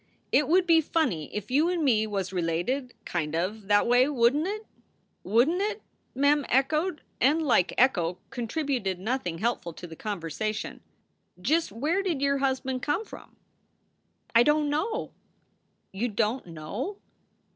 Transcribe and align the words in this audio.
It 0.31 0.47
would 0.47 0.65
be 0.65 0.81
funny 0.81 1.25
if 1.31 1.51
you 1.51 1.69
and 1.69 1.83
me 1.83 2.07
was 2.07 2.33
related, 2.33 2.95
kind 3.13 3.35
of, 3.35 3.67
that 3.67 3.83
away, 3.83 4.09
wouldn 4.09 4.45
t 4.45 4.49
it?" 4.49 4.65
"Wouldn 5.23 5.59
t 5.59 5.63
it?" 5.63 5.83
Mem 6.15 6.43
echoed; 6.49 7.01
and, 7.19 7.43
like 7.43 7.75
Echo, 7.77 8.17
contributed 8.31 8.97
nothing 8.97 9.37
helpful 9.37 9.73
to 9.73 9.85
the 9.85 9.95
conversation. 9.95 10.81
"Just 11.39 11.71
where 11.71 12.01
did 12.01 12.19
your 12.19 12.39
husband 12.39 12.81
come 12.81 13.05
from?" 13.05 13.35
"I 14.33 14.41
don 14.41 14.63
t 14.63 14.69
know!" 14.69 15.11
"You 15.91 16.07
don 16.07 16.45
t 16.45 16.49
know!" 16.49 16.97